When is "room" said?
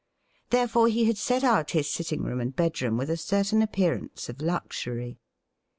2.23-2.41